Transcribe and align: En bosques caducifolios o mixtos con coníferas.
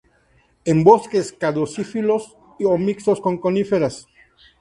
En 0.71 0.77
bosques 0.89 1.27
caducifolios 1.43 2.23
o 2.71 2.73
mixtos 2.85 3.21
con 3.25 3.35
coníferas. 3.43 3.95